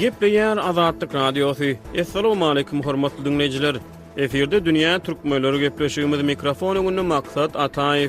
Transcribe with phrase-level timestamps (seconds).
[0.00, 1.60] Gepleyen Azadlık Radyosu.
[1.62, 2.00] turaýdyňyzy.
[2.00, 3.76] Assalamu aleykum hormatly dinlejiler.
[4.16, 8.08] Eferde dünýä türkmenleri gürleşigi üçin mikrofonu gündä maksat atay.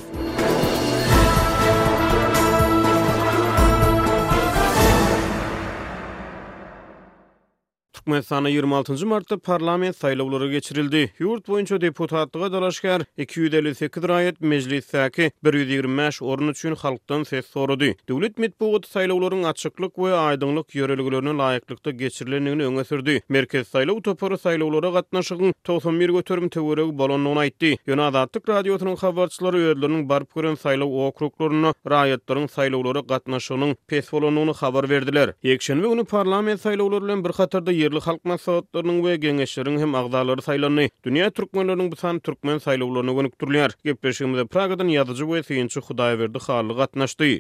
[8.06, 11.02] çykmaýan 26 Martta martda parlament saýlawlary geçirildi.
[11.20, 17.94] Ýurt boýunça deputatlyga dalaşgar 258 raýat mejlis saky 125 orun üçin halkdan ses sorudy.
[18.10, 23.22] Döwlet medpugat saýlawlaryň açyklyk we aýdyňlyk ýörelgelerini laýyklykda geçirilendigini öňe sürdi.
[23.30, 27.76] Merkez saýlaw topary saýlawlara gatnaşygyň 91 götürüm töwereg bolanyny aýtdy.
[27.88, 34.90] Ýöne adatlyk radiosynyň habarçylary ýerlerini barp gören saýlaw okruglaryna raýatlaryň saýlawlara gatnaşygynyň pes bolanyny habar
[34.90, 35.34] berdiler.
[35.44, 40.90] Ýekşenbi günü parlament saýlawlary bir hatarda halk sowatlaryny we kengeşlerini hem agdalary saylandy.
[41.06, 43.72] Dünya türkmenläriniň bu tani türkmen saylawlaryny öňe uturlyar.
[43.84, 47.40] Gepleri şeýle Pragdan ýadyjy we düşünçü Hudaýa berdi xarlyga atnaşdy.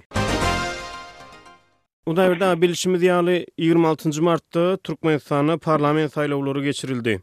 [2.05, 7.21] Onda birde birlişimiz ýaly 26-njy martda türkmenistanyň parlament saylawlary geçirildi.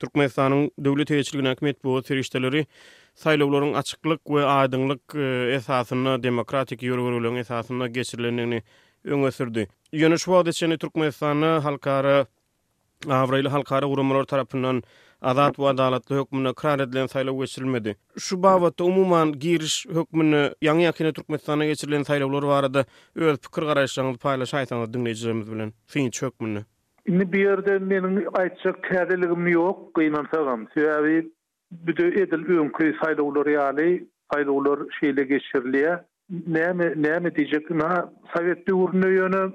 [0.00, 2.66] Türkmenistanyň döwlet hökümeti bu törişleri
[3.14, 8.62] saylawlaryny açyklyk we aýdymllyk e, esasyna demokratik ýörelgeler esasyna geçirilendigini
[9.04, 9.68] öňe sürdi.
[9.92, 12.26] Ýeniş wagtçasy türkmenistan halkara
[13.12, 14.82] Avrayly halkara urumlar tarapından
[15.22, 17.96] azat we adalatly hökmüne kran edilen saylaw geçirilmedi.
[18.18, 22.84] Şu bawatda umuman giriş hökmüne ýangy ýakyny Türkmenistana geçirilen sayla saylawlar barada
[23.14, 25.72] öz pikir garaşlaryňyzy paýlaşaýsaňyz dinleýijilerimiz bilen.
[25.86, 26.64] Fin hökmüne.
[27.06, 30.66] Indi bir ýerde meniň aýtjak täzeligim ýok, gynansagam.
[30.74, 31.30] Sebäbi
[31.72, 35.98] bütü edil öňkü saylawlar ýaly, saylawlar şeýle geçirilýär.
[36.46, 39.52] Näme näme diýjek, na Sowet döwründe ýöne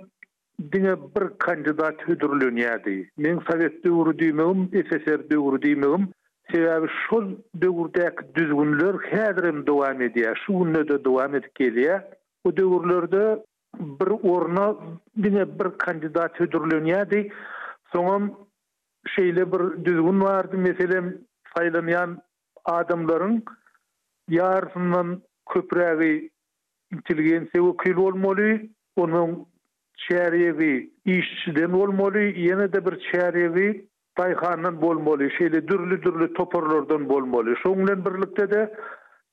[0.74, 3.10] dine bir kandidat hüdürlün yadi.
[3.18, 6.08] Men sovet dövrü diymeğim, SSR dövrü diymeğim.
[6.52, 7.24] Sebebi şol
[7.62, 12.10] dövrdek düzgünlör hedrim devam ediyya, şu günlö de edik geliyya.
[12.44, 13.44] O dövrlörde
[13.80, 14.76] bir orna
[15.24, 17.30] dine bir kandidat hüdürlün yadi.
[17.94, 18.38] Sonam
[19.16, 20.58] şeyle bir düzgün vardı.
[20.58, 21.18] meselem,
[21.58, 22.22] saylanyan
[22.66, 23.44] adamların
[24.30, 26.20] yarısından köprağı
[26.94, 28.60] intelligensiya o kül olmalı.
[28.96, 29.51] Onun
[30.10, 30.74] çäriwi
[31.18, 33.66] işçiden bolmaly, ýene de bir çäriwi
[34.20, 37.52] taýhanyň bolmaly, şeýle dürli dürli toparlardan bolmaly.
[37.64, 38.62] Şoň bilen birlikde de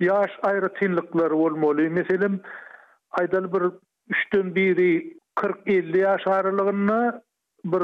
[0.09, 1.89] ýaş aýry tinlikler bolmaly.
[1.99, 2.41] Meselem
[3.21, 3.69] aýdal bir
[4.35, 4.93] 3 biri
[5.37, 7.21] 40-50 ýaş aralygyny
[7.65, 7.83] bir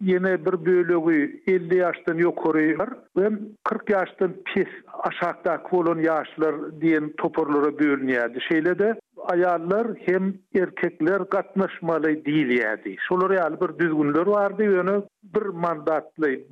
[0.00, 2.90] yine bir bölügü 50 yaştan yukarı var.
[3.16, 4.68] Ben 40 yaştan pis
[5.08, 8.38] aşağıda kolon yaşlar diyen toporlara bölünüyordu.
[8.48, 8.94] Şeyle de
[9.28, 12.96] ayallar hem erkekler katnaşmalı değil yadi.
[13.08, 16.44] Şolur bir düzgünler vardı yönü bir mandatlı bir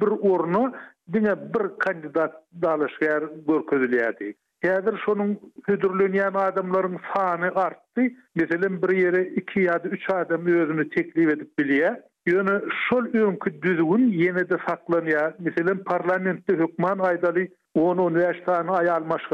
[0.00, 0.72] bir ornu
[1.12, 4.34] dine bir kandidat dalışgar görküzül yedi.
[4.62, 5.38] Yadır sonun
[5.68, 8.02] hüdürlünyen adamların sani arttı.
[8.34, 12.02] Mesela bir yere iki ya da üç adamı özünü teklif edip biliye.
[12.26, 17.46] Yönü şol önkü düzgün yine de saklanıyor Mesela parlamentte hükman aydalı
[17.76, 18.70] 10-15 tane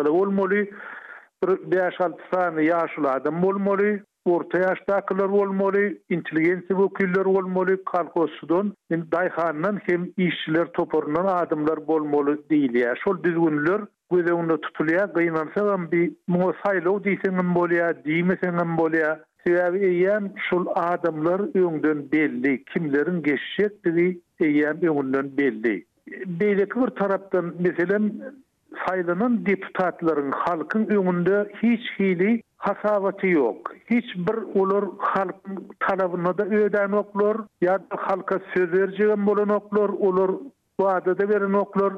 [0.09, 0.67] olmalı.
[1.47, 3.89] 5-6 sany ýaşly adam bolmaly,
[4.35, 5.83] orta ýaşdakylar bolmaly,
[6.17, 12.99] inteligensiýa wekilleri bolmaly, kalkosdan, in daýhanyndan hem işçiler toporundan adamlar bolmaly diýilýär.
[13.05, 13.85] Şol düzgünler
[14.15, 19.23] gözegini tutulýa, gynansa hem bir muňa saýlaw diýsen hem bolýar, diýmesen hem bolýar.
[19.47, 25.77] Sebäbi eýem şol adamlar öňden belli, kimlerin geçişi diýip eýem öňünden belli.
[26.43, 28.05] Beýleki bir tarapdan meselem
[28.89, 33.57] saylanan deputatların halkın önünde hiç hili hasavati yok.
[33.91, 39.89] Hiç bir olur halkın talabına da öden oklar, ya da halka söz vereceğim olan oklor,
[39.89, 40.35] olur
[40.81, 41.93] bu da veren oklor,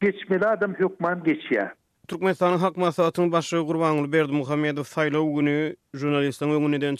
[0.00, 1.68] geçmeli adam hükman geçiyor.
[2.08, 6.94] Türkmenistan'ın hak masatının başı Kurbanlı Berdi Muhammedov günü, jurnalistin o günüden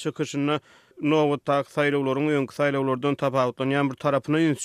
[1.00, 4.62] Novo tak saýlawlaryň öňki saýlawlardan tapawutlan ýa bir tarapyna ýüz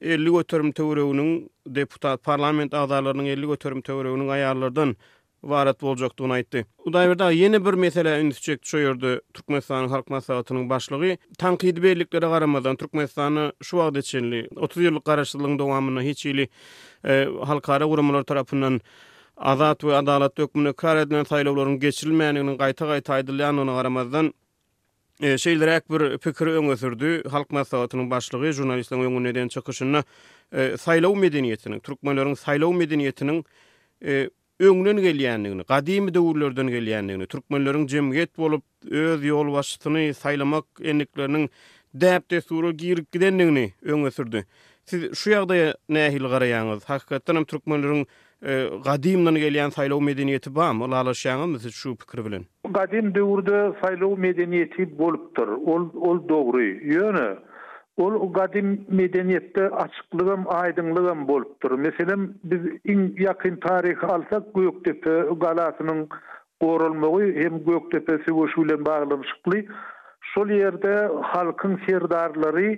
[0.00, 1.30] 50 götürüm töwereginiň
[1.66, 4.92] deputat parlament agdalarynyň 50 götürüm töwereginiň aýarlardan
[5.42, 6.60] varat boljakdygyny aýtdy.
[6.86, 9.16] Udaýberde ýene bir mesele ýüz çekdi şoýurdy.
[9.34, 16.26] Türkmenistanyň halk maslahatynyň başlygy tanqidi berliklere garamadan Türkmenistany şu wagt 30 ýyllyk garaşdylygyň dowamyny hiç
[16.26, 16.46] ýyly
[17.04, 18.80] e, halkara guramalar tarapyndan
[19.36, 24.32] Azat we adalat hökmüne karadan saylawlaryň geçilmeýändigini gaýta-gaýta aýdylýan ony
[25.22, 27.28] E, şeýlerek bir pikir öňe sürdi.
[27.30, 30.02] Halk maslahatynyň başlygy, jurnalistiň öňüne den çykyşyny,
[30.52, 33.44] e, saýlaw medeniýetiniň, türkmenleriň saýlaw medeniýetiniň
[34.04, 34.28] e,
[34.58, 41.48] öňünden gelýändigini, gadymy döwürlerden gelýändigini, türkmenleriň jemgyet bolup öz ýol başçyny saýlamak enliklerini
[41.94, 44.46] dep de suru girip gidenligini öňe sürdi.
[44.84, 46.82] Siz şu ýagdaýa nähil garaýanyz?
[46.90, 48.06] Hakykatdan hem türkmenleriň
[48.42, 48.54] E,
[48.84, 50.84] gadimden gelýän saýlaw medeniýeti barmy?
[50.94, 52.46] Lalaşýanyň mysy şu pikir bilen?
[52.76, 55.48] Gadim döwürde saýlaw medeniýeti bolupdyr.
[55.74, 56.68] Ol ol dogry.
[56.94, 57.28] Ýöne
[58.04, 58.70] ol gadim
[59.02, 61.76] medeniýetde açyklygym, aýdyňlygym bolupdyr.
[61.86, 65.14] Meselem biz iň ýakyn taryh alsak Göktepe
[65.46, 66.02] galasynyň
[66.64, 69.66] gorulmagy hem Göktepesi we şu bilen baglanyşykly.
[70.34, 70.92] Şol ýerde
[71.32, 72.70] halkyň serdarlary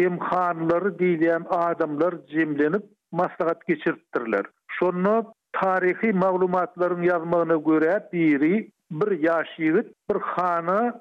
[0.00, 4.46] hem hanlary diýilen adamlar jemlenip maslahat geçirtdirler.
[4.80, 11.00] Sonra tarihi maglumatların yazmağına göre biri bir yaşıyıp bir hana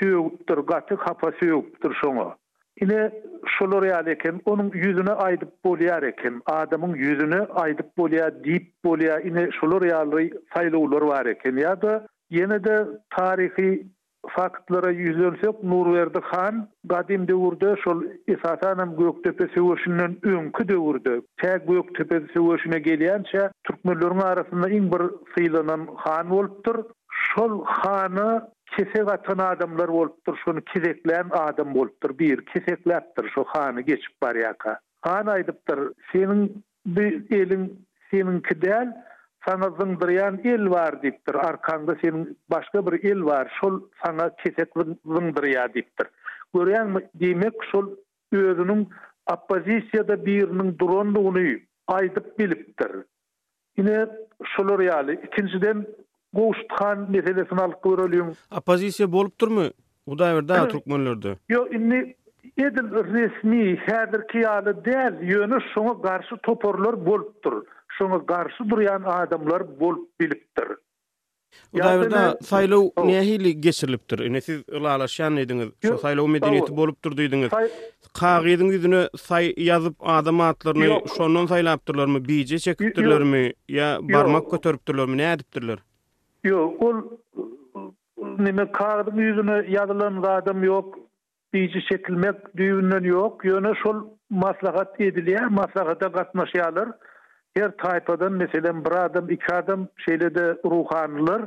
[0.00, 2.34] sövüktür, gati kapa sövüktür sonu.
[2.82, 3.12] Yine
[3.58, 4.04] şolur ya
[4.44, 11.46] onun yüzünü aydıp bolyar eken, adamın yüzünü aydıp bolya, dip bolya, yine şolur ya leken,
[11.46, 12.84] yine ya da yine de
[13.20, 13.36] ya
[14.36, 21.22] faktlara yüzülsek Nurverdi Khan gadim döwürde şol Esasanam Göktepe söwüşünden öňkü döwürde.
[21.40, 25.02] Çäk Göktepe söwüşüne gelýänçe türkmenlörüň arasynda iň bir
[25.34, 26.76] sıýlanan Khan bolupdyr.
[27.26, 32.18] Şol xanı kesek atan adamlar bolupdyr, şonu kesekleyen adam bolupdyr.
[32.18, 34.78] Bir kesekläpdir şo xanı geçip barýaka.
[35.06, 39.02] Xan aýdypdyr, "Senin bir elin senin kidel,
[39.48, 44.68] sana zındıryan el var diptir arkanda senin başka bir el var şol sana kesek
[45.06, 46.06] zındırya diptir
[46.54, 47.88] görüyan mı demek şol
[48.32, 48.80] özüniň
[49.34, 51.32] oppozisiýada birinin dronu
[51.88, 52.92] aýdyp bilipdir
[53.78, 54.06] yine
[54.54, 55.86] şol reali ikinciden
[56.32, 58.26] goşthan nefesini alıp görülüyün
[58.58, 59.64] oppozisiya bolup durmu
[60.06, 60.28] bu da
[61.48, 62.16] yo indi
[62.58, 67.64] edil resmi hadir ki ala der yönü şunu garşı toporlar bolup durur
[68.00, 70.68] şoňa garşy durýan adamlar bolup bilipdir.
[71.74, 73.04] Udaýda saýlaw oh.
[73.06, 74.18] nähili geçirilipdir.
[74.26, 76.76] Ene siz ulalaşan ediniz, şo saýlaw medeniýeti oh.
[76.76, 77.54] bolup dur diýdiňiz.
[78.20, 85.68] Kağyzyň ýüzüne say ýazyp adam adlaryny şondan saýlap durlarmy, çekipdirlermi, çekip ýa barmak köteripdirlermi, durlarmy,
[85.74, 85.88] näme
[86.50, 90.98] Yo, Ýok, ol näme kağyzyň ýüzüne ýazylan adam ýok,
[91.52, 93.44] bije çekilmek düýünden ýok.
[93.50, 96.94] Ýöne şol maslahat edilýär, maslahata gatnaşýarlar.
[97.56, 101.42] her taypadan meselen bir adam, iki adam şeyle de ruhanlar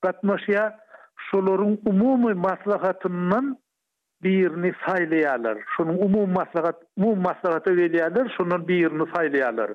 [0.00, 0.78] katmaşıya,
[1.16, 3.58] şoların umumi maslahatından
[4.22, 5.58] birini saylayalar.
[5.76, 9.70] Şunun umum maslahat, umum maslahatı veliyalar, şunun birini saylayalar.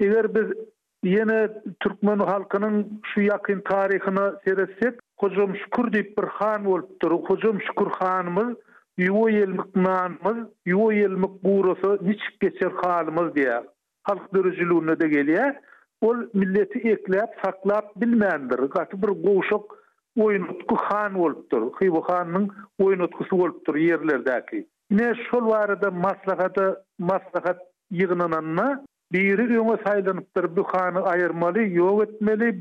[0.00, 0.58] Eğer biz
[1.02, 1.48] yeni
[1.80, 7.18] Türkmen halkının şu yakın tarihini seretsek, Hocam Şukur deyip bir han olup durur.
[7.26, 8.56] Hocam Şükür hanımız,
[8.96, 13.62] yuva yelmik nanımız, yuva yelmik buğrusu, niçik geçer hanımız diye.
[14.06, 15.60] halk dürüzülüğüne de geliye,
[16.00, 18.56] O milleti ekleyip saklayıp bilmeyendir.
[18.58, 19.78] Gatı bir kuşuk
[20.18, 21.72] oyun utku han olptur.
[21.74, 24.66] Hıvı hanının oyun utkusu olptur yerlerdeki.
[24.90, 27.58] Ne şol varada maslahatı maslahat
[27.90, 32.10] yığınanına biri yöne saýlanypdyr bu hany aýyrmaly ýok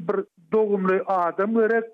[0.08, 1.86] bir dogumly adam gerek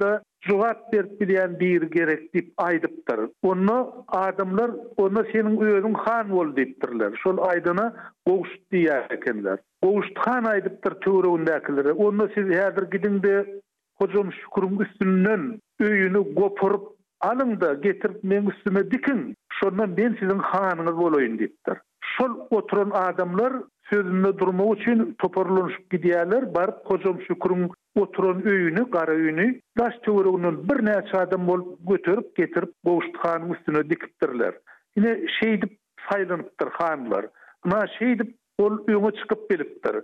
[0.00, 3.18] da Zuhat berip bilen bir gerek dip aydyptyr.
[3.42, 7.16] Onu adamlar onu senin öýüň han bol diýipdirler.
[7.22, 7.86] Şol aydyny
[8.26, 9.58] gowuş diýär ekenler.
[9.82, 11.92] Gowuş han aydyptyr töwreündäkileri.
[11.92, 13.60] Onu siz häzir gidinde
[13.94, 15.48] hojum şükürüm üstünden
[15.80, 16.86] öýüni goporup
[17.20, 19.34] alyňda getirip men üstüme dikin.
[19.60, 21.76] Şondan men siziň hanyňyz bolayyn diýipdir.
[22.16, 23.52] Şol oturan adamlar
[23.88, 30.76] Sözünü durmak için toparlanışıp gidiyerler, barıp kocam şükürün oturun öyünü, qara öyünü, daş töwrüğünün bir
[30.86, 34.54] näçe adam bol götürüp getirip goşutxan üstüne dikipdirler.
[34.96, 35.78] Ine şey dip
[36.10, 37.26] saylanypdir xanlar.
[37.64, 39.96] Ma şey dip ol öyüne çykyp gelipdir.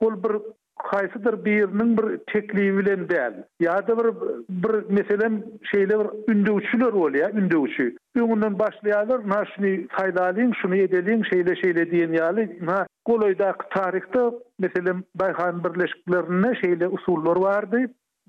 [0.00, 0.34] Ol bir
[0.78, 3.42] Kaysıdır birinin bir tekliği bilen değil.
[3.60, 4.14] Ya da bir,
[4.50, 7.92] bir mesela şeyle bir ünde uçular ya, ünde uçuyor.
[8.16, 12.34] Ünden başlayalar, na şunu şunu yedeliyin, şeyle şeyle diyen ya.
[12.60, 14.18] Na Goloy'daki tarihte
[14.58, 17.80] mesela Bayhan Birleşikleri'ne şeyle usullar vardı.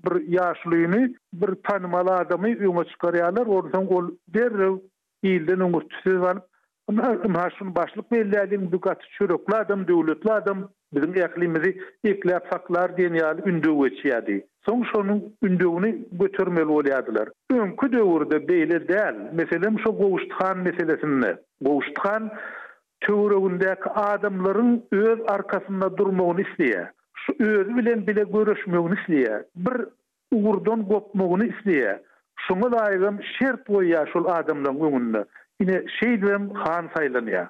[0.04, 3.46] Bir yaşlıyını, bir tanımalı adamı üne çıkarıyalar.
[3.46, 4.68] Oradan gol derre,
[5.22, 6.40] iyilden ünde uçuyor.
[7.30, 9.06] Na şunu başlık belli edin, dükkatı
[10.94, 14.46] bizim iklimimizi iklap saklar diyen yani ündü geçiyadi.
[14.66, 17.28] Son şonun ündüğünü götürmeli olyadılar.
[17.50, 19.14] Önkü dövürde beyle değil.
[19.32, 21.36] Mesela şu Goğuştuhan meselesinde.
[21.60, 22.30] Goğuştuhan
[23.00, 26.90] tövrüğündeki adamların öz arkasında durmağını isteye.
[27.14, 29.42] Şu öz bilen bile görüşmeğini isteye.
[29.56, 29.86] Bir
[30.32, 32.02] uğurdan kopmağını isteye.
[32.48, 35.24] Şunu layığım şert boyu yaşul adamların önünde.
[35.60, 37.46] Yine şeydirim khan saylanıyor.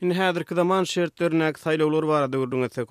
[0.00, 2.86] Ine hadir ki zaman şertlerine ak barada olur var adı gürdün etse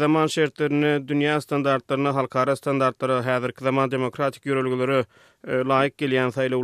[0.00, 5.04] zaman şertlerine dünýä standartlaryna, halkara standartlara zaman demokratik yörelgülere
[5.46, 6.60] laýyk gelýän sayla e,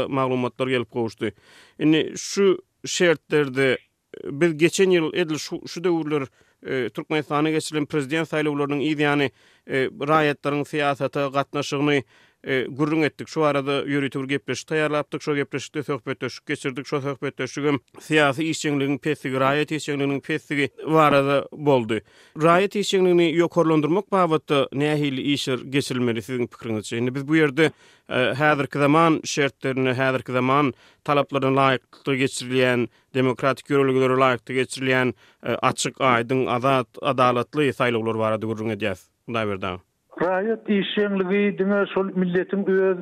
[0.10, 1.32] maglumatlar gelip goýuşdy.
[1.80, 3.78] Indi şu şertlerde
[4.24, 6.26] biz geçen ýyl edil şu, şu döwürler
[6.64, 9.32] e, Türkmenistan'a geçirilen prezident saylawlarynyň ýa-ni
[9.68, 12.02] e, raýatlaryň siýasata gatnaşygyny
[12.48, 18.44] E, gurrun etdik şu arada yürütür gepleş tayarlapdyk şu gepleşikte söhbetleşip geçirdik şu söhbetleşigim siyasi
[18.44, 22.00] işçiliginiň pesi raýat işçiliginiň pesi warady boldy
[22.38, 27.72] raýat işçiligini ýokarlandyrmak babaty nähil işir geçirilmeli sizin pikiriňizçe indi biz bu ýerde
[28.10, 35.14] e, häzirki zaman şertlerini häzirki zaman talaplaryna laýyk geçirilýän demokratik ýörelgelere laýyk geçirilýän
[35.46, 39.78] e, açyk aýdyň adat adalatly saýlawlar barada gurrun edýäs bunda berdi
[40.20, 43.00] Raýat şeňlewi diňe şol milletim öz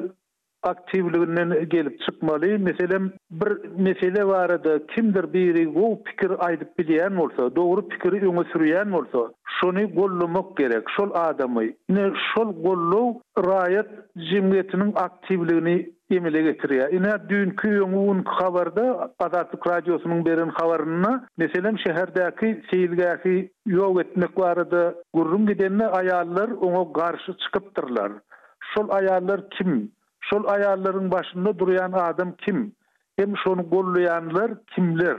[0.63, 2.59] aktivliginden gelip çıkmalı.
[2.59, 2.99] Mesela
[3.31, 4.59] bir mesele var
[4.95, 10.83] kimdir biri o pikir aydıp bilen olsa, doğru pikiri öne sürüyen olsa, şunu gollumak gerek,
[10.97, 11.63] şol adamı.
[11.89, 13.85] Ne şol gollu rayet
[14.17, 16.91] cimriyetinin aktivliğini emele getiriyor.
[16.93, 24.95] İne dünkü yoğun haberde Azatlık Radyosu'nun berin havarına mesela şehirdeki seyilgaki yol etmek var da
[25.13, 28.11] gurrun gidenle ayarlar ona karşı çıkıptırlar.
[28.59, 29.91] Şol ayarlar kim?
[30.29, 32.71] şol ayarların başında durayan adam kim?
[33.17, 35.17] Hem şonu gollayanlar kimler?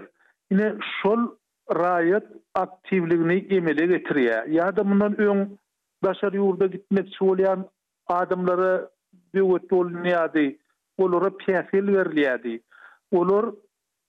[0.51, 1.19] Yine şol
[1.75, 2.23] rayet
[2.55, 4.45] aktivligini emele getiriyor.
[4.47, 5.59] Ya da bundan ön
[6.05, 7.69] başarı yurda gitmek çoğulayan
[8.07, 8.89] adamları
[9.35, 10.43] bir vettu olmayadı.
[10.99, 12.49] Olara piyasil veriliyadı.
[13.13, 13.55] Olur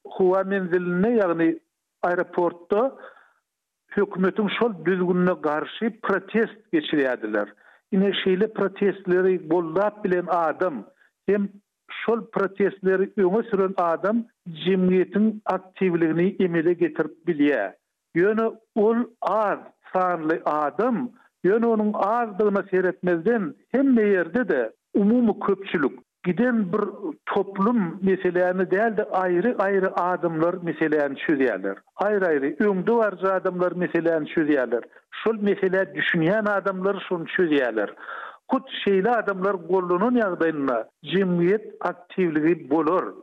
[0.08, 1.60] huva menziline yani
[2.02, 2.96] aeroportta
[3.96, 7.54] şol düzgününe karşı protest geçiriyadılar.
[7.96, 10.76] ine şeýle protestleri bolup bilen adam,
[11.30, 11.50] hem
[12.02, 14.22] şol protestleri öňe süren adam
[14.62, 17.72] jemgyýetiň aktivligini emele getirip bilýär.
[18.22, 18.46] Ýöne
[18.86, 18.98] ol
[19.32, 19.60] az
[19.94, 21.02] sanly adam,
[21.46, 24.62] ýöne onuň azdygyna seretmezden hem ýerde de
[25.04, 26.80] umumy köpçülük giden bir
[27.26, 31.78] toplum meselelerini değil de ayrı ayrı adımlar meselelerini çözüyorlar.
[31.96, 34.84] Ayrı ayrı öngdü varcı adımlar meselelerini çözüyorlar.
[35.12, 37.94] Şul mesele düşünen adamları şunu çözüyorlar.
[38.48, 43.14] Kut şeyli adamlar kollunun yardayına cimriyet aktivliği bolor.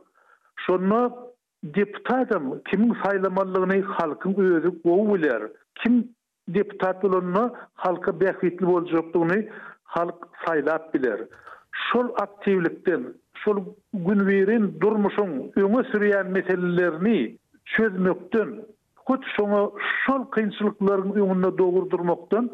[0.55, 1.15] Şunu
[1.63, 5.43] deputatım kimin saylamalığını halkın özü kovuler.
[5.75, 6.07] Kim
[6.47, 9.45] deputatlarını halka bekvitli olacaklığını
[9.83, 10.15] halk
[10.47, 11.19] saylap bilir.
[11.93, 13.13] şol aktivlikden,
[13.45, 13.57] şol
[13.93, 15.29] günverin durmuşun
[15.61, 18.49] öňe süreýän meselelerini çözmekden,
[19.05, 19.73] hut şunu
[20.05, 22.51] şol kynçylyklaryň öňünde dogurdurmakdan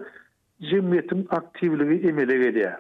[0.72, 2.76] jemgyýetiň aktivligi emele gelýär.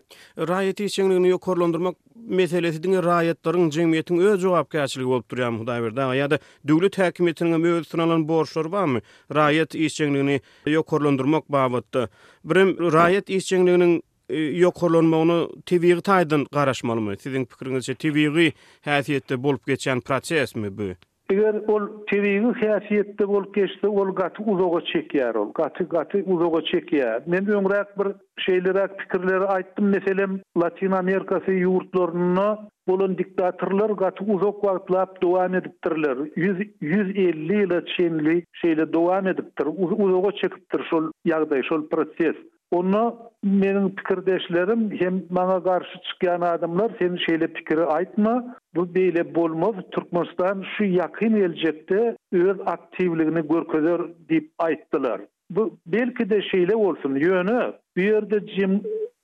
[0.52, 6.00] Raýat ýeşigini ýokurlandyrmak meselesi diňe raýatlaryň jemgyýetiň öz jogapkärçiligi bolup durýar mu Hudaý berdi?
[6.20, 6.38] Ýa-da
[6.68, 9.00] döwlet häkimetiniň möhür sunalan borçlary barmy?
[9.32, 12.08] Raýat ýeşigini ýokurlandyrmak babatda.
[12.46, 17.13] Birim raýat ýeşigini E, yokurlanmagyny tebigi taýdan garaşmalymy?
[17.22, 18.48] Sizin pikiriňizçe tebigi
[18.88, 20.88] häsiýetde bolup geçen prosesmi bu?
[21.34, 25.51] Eger ol tebigi häsiýetde bolup geçse, ol gaty uzagy çekýär ol.
[25.62, 27.22] Gaty gaty uzagy çekýär.
[27.36, 29.89] Men öňräk bir şeylerak pikirleri aittim.
[29.89, 36.18] Meselem Latin Amerikası yurtlarını bulun diktatorlar gatı uzak vaktlap devam ediptirler.
[36.36, 39.68] 150 150 ila çenli şeyle devam ediptir.
[39.77, 42.36] Uzağa çekiptir şol yagday, şol proses.
[42.72, 48.56] Onu menin pikirdeşlerim hem bana karşı çıkayan adamlar senin şeyle pikiri aitma.
[48.75, 49.75] Bu beyle bolmaz.
[49.92, 55.22] Türkmenistan şu yakın elcette öz aktivliğini görköder deyip aittılar.
[55.50, 58.40] bu belki de şeyle olsun yönü bir yerde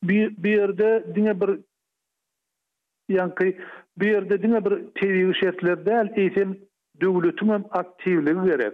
[0.03, 1.59] bir, yerde dine bir
[3.09, 3.45] yankı
[3.97, 6.59] bir yerde dine bir tevi şeyler değil eğitim
[7.01, 8.73] devletimin aktivliği gerek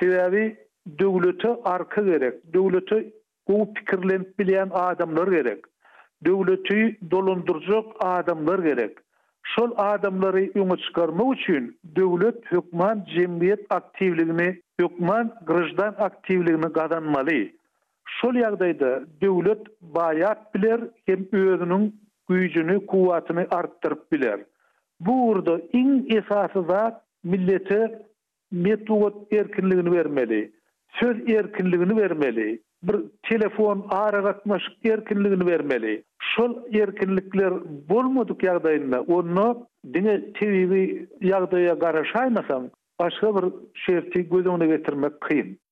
[0.00, 0.56] sebebi
[0.86, 3.12] devleti arka gerek devleti
[3.46, 5.58] o fikirlen bilen adamlar gerek
[6.26, 8.98] devleti dolundurucak adamlar gerek
[9.42, 17.48] şol adamları ümit çıkarmak için devlet hükman cemiyet aktivliğini Yokman gırıcdan aktivliğini kazanmalı.
[18.06, 21.96] Şol yagdaydı devlet bayat biler hem öğrünün
[22.28, 24.40] gücünü, kuvvetini arttırıp biler.
[25.00, 27.98] Bu urda in esası da milleti
[28.52, 30.52] metod erkinliğini vermeli,
[31.00, 36.02] söz erkinliğini vermeli, bir telefon ağrı rakmaş erkinliğini vermeli.
[36.36, 37.52] Şol erkinlikler
[37.88, 42.66] bulmadık yagdayyna, onu dini tevi yagdaya garaşaymasam,
[43.00, 45.69] başga bir şertti gözüne getirmek kıyın.